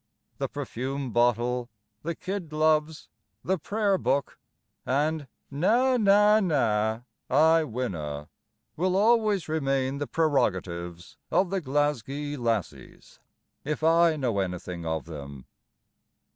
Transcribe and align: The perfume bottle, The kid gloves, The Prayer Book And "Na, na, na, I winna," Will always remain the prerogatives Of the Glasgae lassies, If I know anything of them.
The 0.39 0.47
perfume 0.49 1.11
bottle, 1.13 1.69
The 2.01 2.15
kid 2.15 2.49
gloves, 2.49 3.07
The 3.43 3.59
Prayer 3.59 3.99
Book 3.99 4.39
And 4.83 5.27
"Na, 5.51 5.95
na, 5.95 6.39
na, 6.39 7.01
I 7.29 7.63
winna," 7.63 8.27
Will 8.75 8.95
always 8.97 9.47
remain 9.47 9.99
the 9.99 10.07
prerogatives 10.07 11.17
Of 11.29 11.51
the 11.51 11.61
Glasgae 11.61 12.35
lassies, 12.35 13.19
If 13.63 13.83
I 13.83 14.15
know 14.15 14.39
anything 14.39 14.87
of 14.87 15.05
them. 15.05 15.45